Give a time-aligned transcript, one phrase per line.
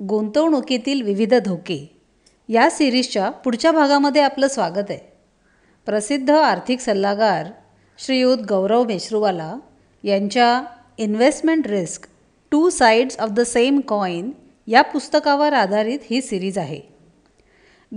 [0.00, 1.96] गुंतवणुकीतील विविध धोके.
[2.48, 5.12] या सिरीजच्या पुढच्या भागामध्ये आपलं स्वागत आहे.
[5.86, 7.46] प्रसिद्ध आर्थिक सल्लागार
[7.98, 9.56] श्रीयुत गौरव मेश्रुवाला
[10.04, 10.62] यांच्या
[10.98, 12.06] investment risk
[12.50, 14.30] two sides of the same coin
[14.66, 16.80] या पुस्तकावर आधारित ही सिरीज आहे.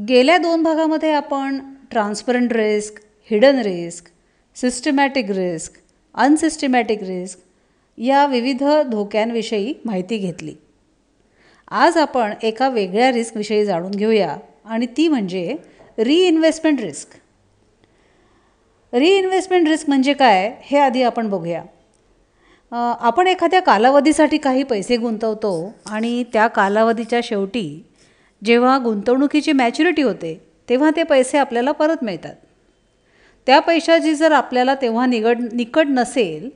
[0.08, 1.60] गेल्या दोन भागामध्ये आपण
[1.92, 2.94] transparent risk
[3.32, 4.06] hidden risk
[4.56, 5.74] systematic risk
[6.16, 7.40] unsystematic risk
[7.98, 10.54] या विविध धोक्यांविषयी माहिती घेतली.
[11.72, 15.56] आज आपण एका वेगळ्या रिस्कविषयी जाणून घेऊया आणि ती म्हणजे
[15.98, 17.16] रिइन्व्हेस्टमेंट रिस्क
[18.94, 21.62] रिइन्व्हेस्टमेंट रिस्क म्हणजे काय हे आधी आपण बघूया.
[22.72, 25.54] आपण एखाद्या कालावधीसाठी काही पैसे गुंतवतो
[25.90, 27.64] आणि त्या कालावधीच्या शेवटी
[28.42, 30.36] जेव्हा गुंतवणुकीची मॅच्युरिटी होते
[30.70, 32.36] तेव्हा ते पैसे आपल्याला परत मिळतात.
[33.48, 36.50] त्या पैशाची जर आपल्याला तेव्हा निगड निकट नसेल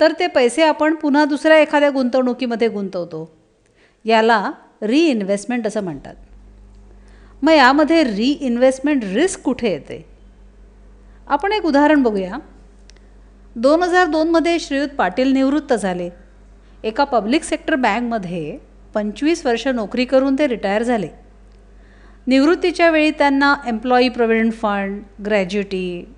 [0.00, 3.28] तर ते पैसे आपण पुन्हा दुसऱ्या एखाद्या गुंतवणुकीमध्ये गुंतवतो.
[4.04, 6.14] याला रिइन्व्हेस्टमेंट असं म्हणतात.
[7.42, 10.04] मग यामध्ये रिइन्व्हेस्टमेंट रिस्क कुठे येते?
[11.28, 12.38] आपण एक उदाहरण बघूया.
[13.56, 16.10] दोन हजार दोनमध्ये श्रीयुत पाटील निवृत्त झाले.
[16.84, 18.58] एका पब्लिक सेक्टर बँकमध्ये
[18.94, 21.08] पंचवीस वर्ष नोकरी करून ते रिटायर झाले.
[22.26, 26.14] निवृत्तीच्या वेळी त्यांना एम्प्लॉई प्रॉव्हिडंट फंड ग्रॅज्युटी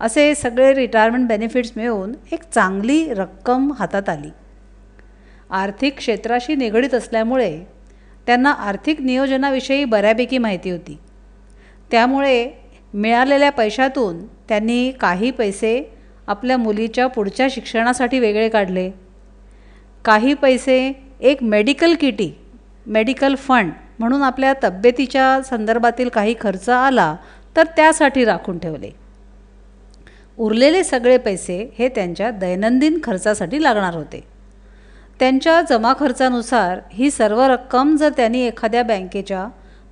[0.00, 4.30] असे सगळे रिटायरमेंट बेनिफिट्स मिळून एक चांगली रक्कम हातात आली.
[5.52, 7.64] आर्थिक क्षेत्राशी निगडीत असल्यामुळे
[8.26, 10.98] त्यांना आर्थिक नियोजनाविषयी बऱ्यापैकी माहिती होती.
[11.90, 12.50] त्यामुळे
[12.94, 15.92] मिळालेल्या पैशातून त्यांनी काही पैसे
[16.26, 18.90] आपल्या मुलीच्या पुढच्या शिक्षणासाठी वेगळे काढले.
[20.04, 22.30] काही पैसे एक मेडिकल किटी
[22.86, 27.16] मेडिकल फंड म्हणून आपल्या तब्येतीच्या संदर्भातील काही खर्च आला
[27.56, 28.90] तर त्यासाठी राखून ठेवले.
[30.38, 34.31] उरलेले सगळे पैसे हे त्यांच्या दैनंदिन खर्चासाठी लागणार होते.
[35.22, 39.46] त्यांच्या जमा खर्चानुसार ही सर्व रक्कम जर त्यांनी एखाद्या बँकेच्या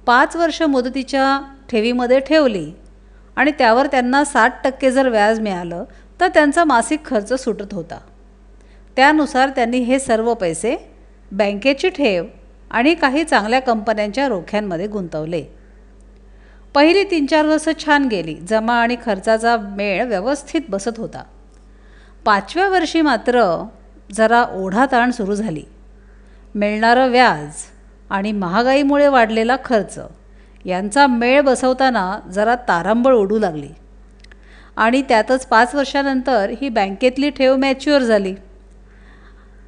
[0.06, 2.72] पाच वर्ष मुदतीच्या ठेवीमध्ये ठेवली
[3.36, 5.84] आणि त्यावर त्यांना साठ टक्के जर व्याज मिळालं
[6.20, 7.98] तर त्यांचा मासिक खर्च सुटत होता.
[8.96, 10.76] त्यानुसार त्यांनी हे सर्व पैसे
[11.32, 12.24] बँकेची ठेव
[12.70, 15.44] आणि काही चांगल्या कंपन्यांच्या रोख्यांमध्ये गुंतवले.
[16.74, 18.34] पहिली तीन चार वर्ष छान गेली.
[18.34, 21.22] जमा आणि खर्चाचा मेळ व्यवस्थित बसत होता.
[22.24, 23.66] पाचव्या वर्षी मात्र
[24.12, 25.62] जरा ओढाताण सुरू झाली.
[26.54, 27.50] मिळणारं व्याज
[28.10, 29.98] आणि महागाईमुळे वाढलेला खर्च
[30.64, 33.68] यांचा मेळ बसवताना जरा तारांबळ उडू लागली.
[34.76, 38.34] आणि त्यातच पाच वर्षानंतर ही बँकेतली ठेव मॅच्युअर झाली.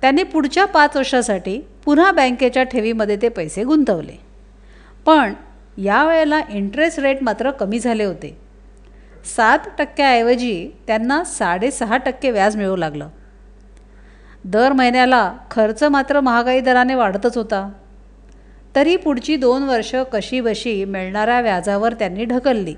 [0.00, 4.20] त्यांनी पुढच्या पाच वर्षासाठी पुन्हा बँकेच्या ठेवीमध्ये ते पैसे गुंतवले.
[5.06, 5.34] पण
[5.76, 8.40] यावेळेला इंटरेस्ट रेट मात्र कमी झाले होते.
[9.36, 13.08] सात टक्क्याऐवजी त्यांना साडेसहा टक्के व्याज मिळू लागलं.
[14.44, 17.72] दर महिन्याला खर्च मात्र महागाई दराने वाढतच होता.
[18.76, 22.74] तरी पुढची दोन वर्ष कशीबशी मिळणाऱ्या व्याजावर त्यांनी ढकलली.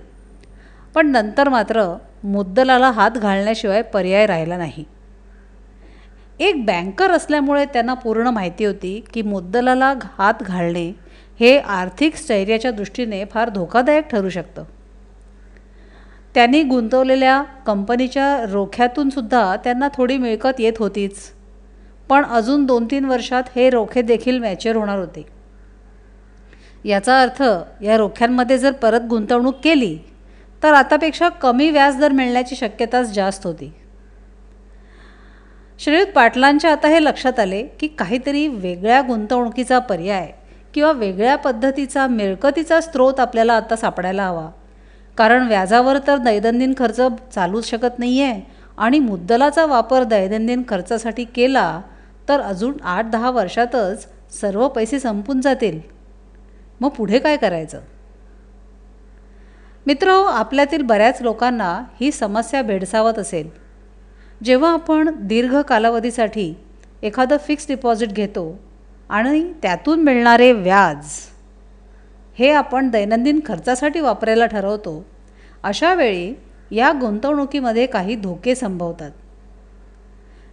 [0.94, 4.84] पण नंतर मात्र मुद्दलाला हात घालण्याशिवाय पर्याय राहिला नाही.
[6.40, 10.92] एक बँकर असल्यामुळे त्यांना पूर्ण माहिती होती की मुद्दलाला हात घालणे
[11.40, 14.64] हे आर्थिक स्थैर्याच्या दृष्टीने फार धोकादायक ठरू शकतं.
[16.34, 21.16] त्यांनी गुंतवलेल्या कंपनीच्या रोख्यातूनसुद्धा त्यांना थोडी मिळकत येत होतीच.
[22.08, 25.24] पण अजून दोन तीन वर्षात हे रोखे देखील मॅच्युअर होणार होते.
[26.84, 27.42] याचा अर्थ
[27.82, 29.96] या रोख्यांमध्ये जर परत गुंतवणूक केली
[30.62, 33.72] तर आतापेक्षा कमी व्याजदर मिळण्याची शक्यताच जास्त होती.
[35.80, 40.30] श्रीयुत पाटलांच्या आता हे लक्षात आले की काहीतरी वेगळ्या गुंतवणुकीचा पर्याय
[40.74, 44.48] किंवा वेगळ्या पद्धतीचा मिळकतीचा स्रोत आपल्याला आता सापडायला हवा.
[45.18, 47.00] कारण व्याजावर तर दैनंदिन खर्च
[47.34, 48.40] चालूच शकत नाही आहे
[48.78, 51.80] आणि मुद्दलाचा वापर दैनंदिन खर्चासाठी केला
[52.28, 55.80] तर अजून आठ दहा वर्षातच सर्व पैसे संपून जातील.
[56.80, 57.80] मग पुढे काय करायचं?
[59.86, 63.48] मित्र आपल्यातील बऱ्याच लोकांना ही समस्या भेडसावत असेल.
[64.44, 66.54] जेव्हा आपण दीर्घ कालावधीसाठी
[67.02, 68.58] एखादं फिक्स डिपॉझिट घेतो
[69.08, 71.06] आणि त्यातून मिळणारे व्याज
[72.38, 75.04] हे आपण दैनंदिन खर्चासाठी वापरायला ठरवतो
[75.62, 76.34] अशावेळी
[76.70, 79.10] या गुंतवणुकीमध्ये काही धोके संभवतात.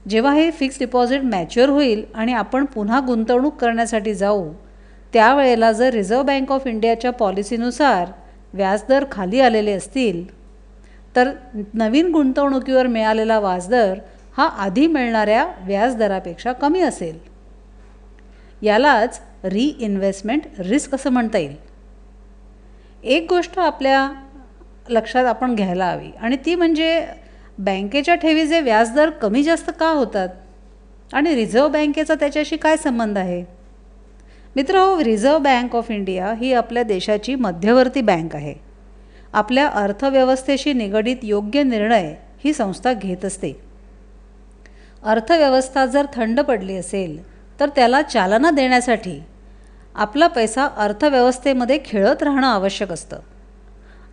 [0.10, 4.52] जेव्हा हे फिक्स डिपॉझिट मॅच्युअर होईल आणि आपण पुन्हा गुंतवणूक करण्यासाठी जाऊ
[5.14, 8.12] त्यावेळेला जर रिझर्व्ह बँक ऑफ इंडियाच्या पॉलिसीनुसार
[8.54, 10.24] व्याजदर खाली आलेले असतील
[11.16, 11.32] तर
[11.74, 14.00] नवीन गुंतवणुकीवर मिळालेला व्याजदर
[14.38, 17.18] हा आधी मिळणाऱ्या व्याजदरापेक्षा कमी असेल.
[18.62, 21.56] यालाच रिइन्व्हेस्टमेंट रिस्क असं म्हणता येईल.
[23.04, 24.12] एक गोष्ट आपल्या
[24.90, 27.06] लक्षात आपण घ्यायला हवी आणि ती म्हणजे
[27.58, 30.30] बँकेच्या ठेवीचे व्याजदर कमी जास्त का होतात?
[31.14, 33.46] आणि रिझर्व्ह बँकेचा त्याच्याशी काय संबंध आहे?
[34.56, 38.54] मित्र हो, रिझर्व्ह बँक ऑफ इंडिया ही आपल्या देशाची मध्यवर्ती बँक आहे.
[39.34, 43.54] आपल्या अर्थव्यवस्थेशी निगडीत योग्य निर्णय ही संस्था घेत असते.
[45.04, 47.20] अर्थव्यवस्था जर थंड पडली असेल
[47.60, 49.24] तर त्याला चालना देण्यासाठी
[49.96, 53.20] आपला पैसा अर्थव्यवस्थेमध्ये खेळत राहणं आवश्यक असतं.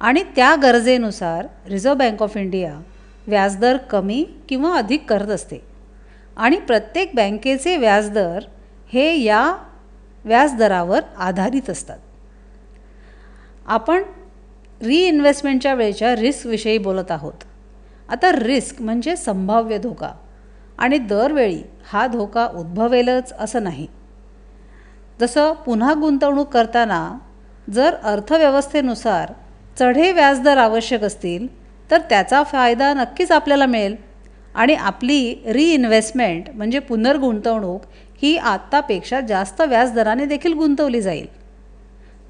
[0.00, 2.80] आणि त्या गरजेनुसार रिझर्व्ह बँक ऑफ इंडिया
[3.28, 5.56] व्याजदर कमी किंवा अधिक करत असते.
[6.36, 8.38] आणि प्रत्येक बँकेचे व्याजदर
[8.92, 9.56] हे या
[10.24, 11.98] व्याजदरावर आधारित असतात.
[13.66, 14.02] आपण
[14.82, 17.44] रिइन्व्हेस्टमेंटच्या वेळेच्या रिस्कविषयी बोलत आहोत.
[18.08, 20.12] आता रिस्क म्हणजे संभाव्य धोका.
[20.78, 23.86] आणि दरवेळी हा धोका उद्भवेलच असं नाही.
[25.20, 27.18] जसं पुन्हा गुंतवणूक करताना
[27.70, 29.32] जर अर्थव्यवस्थेनुसार
[29.78, 31.48] चढे व्याजदर आवश्यक असतील
[31.90, 33.94] तर त्याचा फायदा नक्कीच आपल्याला मिळेल.
[34.54, 37.82] आणि आपली रिइन्व्हेस्टमेंट म्हणजे पुनर्गुंतवणूक
[38.22, 41.26] ही आत्तापेक्षा जास्त व्याजदराने देखील गुंतवली जाईल.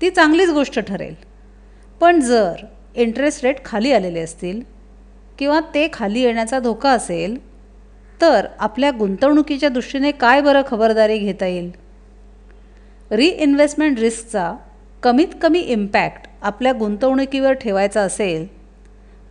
[0.01, 1.15] ती चांगलीच गोष्ट ठरेल.
[2.01, 2.65] पण जर
[2.95, 4.61] इंटरेस्ट रेट खाली आलेले असतील
[5.39, 7.37] किंवा ते खाली येण्याचा धोका असेल
[8.21, 11.71] तर आपल्या गुंतवणुकीच्या दृष्टीने काय बरं खबरदारी घेता येईल?
[13.11, 14.53] रिइन्व्हेस्टमेंट रिस्कचा
[15.03, 18.47] कमीत कमी इम्पॅक्ट आपल्या गुंतवणुकीवर ठेवायचा असेल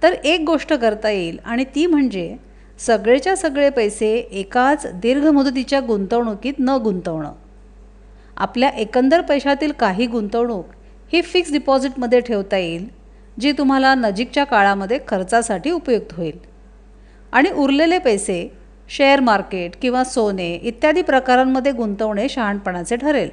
[0.03, 2.35] तर एक गोष्ट करता येईल आणि ती म्हणजे
[2.79, 7.31] सगळेच्या सगळे पैसे एकाच दीर्घ मुदतीच्या गुंतवणुकीत न गुंतवणं.
[8.37, 10.65] आपल्या एकंदर पैशातील काही गुंतवणूक
[11.13, 12.87] ही फिक्स डिपॉझिटमध्ये ठेवता येईल
[13.39, 16.37] जी तुम्हाला नजीकच्या काळामध्ये खर्चासाठी उपयुक्त होईल.
[17.33, 18.47] आणि उरलेले पैसे
[18.89, 23.29] शेअर मार्केट किंवा सोने इत्यादी प्रकारांमध्ये गुंतवणे शहाणपणाचे ठरेल.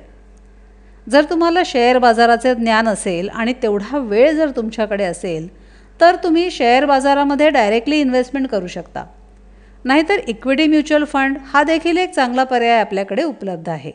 [1.06, 5.48] जर तुम्हाला शेअर बाजाराचे ज्ञान असेल आणि तेवढा वेळ जर तुमच्याकडे असेल
[6.00, 9.04] तर तुम्ही शेअर बाजारामध्ये डायरेक्टली इन्व्हेस्टमेंट करू शकता.
[9.84, 13.92] नाहीतर इक्विटी म्युच्युअल फंड हा देखील एक चांगला पर्याय आपल्याकडे उपलब्ध आहे.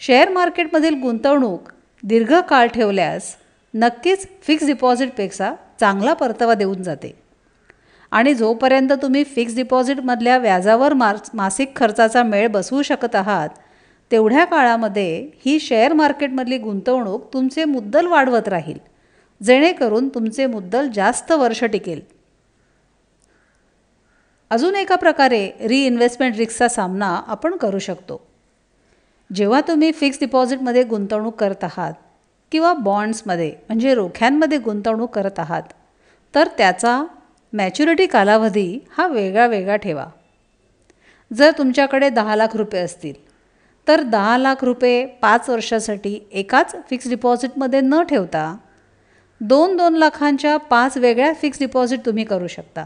[0.00, 1.68] शेअर मार्केटमधील गुंतवणूक
[2.02, 3.36] दीर्घ काळ ठेवल्यास
[3.74, 7.14] नक्कीच फिक्स डिपॉझिटपेक्षा चांगला परतावा देऊन जाते.
[8.10, 13.48] आणि जोपर्यंत तुम्ही फिक्स डिपॉझिटमधल्या व्याजावर मार्च मासिक खर्चाचा मेळ बसवू शकत आहात
[14.10, 18.78] तेवढ्या काळामध्ये ही शेअर मार्केटमधली गुंतवणूक तुमचे मुद्दल वाढवत राहील.
[19.42, 22.00] जेणेकरून तुमचे मुद्दल जास्त वर्ष टिकेल.
[24.50, 28.20] अजून एका प्रकारे रिइन्व्हेस्टमेंट रिक्सचा सामना आपण करू शकतो.
[29.30, 31.92] जेव्हा तुम्ही फिक्स डिपॉझिटमध्ये गुंतवणूक करत आहात
[32.52, 35.72] किंवा बॉन्ड्समध्ये म्हणजे रोख्यांमध्ये गुंतवणूक करत आहात
[36.34, 37.02] तर त्याचा
[37.52, 40.06] मॅच्युरिटी कालावधी हा वेगळा वेगळा ठेवा.
[41.30, 43.14] जर तुमच्याकडे दहा लाख रुपये असतील
[43.88, 48.56] तर दहा लाख रुपये पाच वर्षासाठी एकाच फिक्स डिपॉझिटमध्ये न ठेवता
[49.42, 52.84] दोन दोन लाखांच्या पाच वेगळ्या फिक्स डिपॉझिट तुम्ही करू शकता.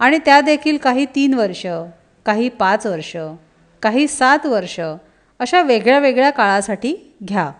[0.00, 1.66] आणि त्या देखील काही तीन वर्ष
[2.26, 3.16] काही पाच वर्ष
[3.82, 4.80] काही सात वर्ष
[5.40, 6.94] अशा वेगळ्या वेगळ्या काळासाठी
[7.24, 7.50] घ्या.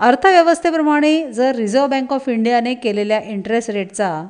[0.00, 4.26] अर्थव्यवस्थेप्रमाणे जर रिझर्व्ह बँक ऑफ इंडियाने केलेल्या इंटरेस्ट रेटचा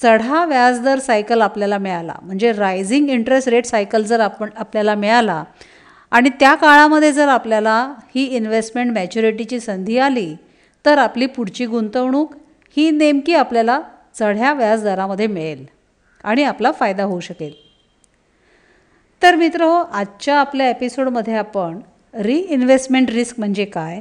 [0.00, 5.42] चढा व्याजदर सायकल आपल्याला मिळाला म्हणजे रायझिंग इंटरेस्ट रेट सायकल जर आपण आपल्याला मिळाला
[6.10, 7.76] आणि त्या काळामध्ये जर आपल्याला
[8.14, 10.34] ही इन्व्हेस्टमेंट मॅच्युरिटीची संधी आली
[10.86, 12.34] तर आपली पुढची गुंतवणूक
[12.76, 13.80] ही नेमकी आपल्याला
[14.14, 15.66] चढ्या व्याजदरामध्ये मिळेल
[16.24, 17.52] आणि आपला फायदा होऊ शकेल.
[19.22, 21.78] तर मित्र हो आजच्या आपल्या एपिसोडमध्ये आपण
[22.14, 24.00] रिइन्व्हेस्टमेंट रिस्क म्हणजे काय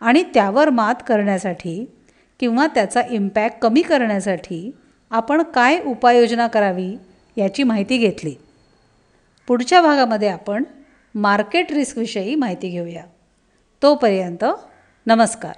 [0.00, 1.94] आणि त्यावर मात करण्यासाठी
[2.40, 4.70] किंवा त्याचा इम्पॅक्ट कमी करण्यासाठी
[5.10, 6.96] आपण काय उपाययोजना करावी
[7.36, 8.34] याची माहिती घेतली.
[9.46, 10.64] पुढच्या भागामध्ये आपण
[11.14, 13.04] मार्केट रिस्कविषयी माहिती घेऊया.
[13.82, 14.44] तोपर्यंत
[15.06, 15.54] नमस्कार.